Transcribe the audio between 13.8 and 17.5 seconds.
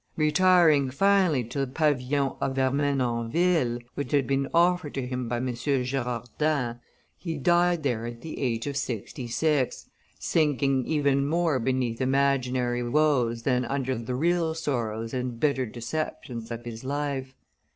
the real sorrows and bitter deceptions of his life.